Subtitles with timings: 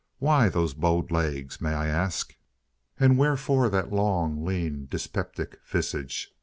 [0.17, 2.35] Why those bowed legs, may I ask,
[2.99, 6.31] and wherefore that long, lean, dyspeptic visage?